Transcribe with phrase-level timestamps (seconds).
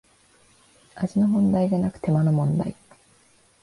[0.95, 2.75] 味の問題じゃなく手間の問題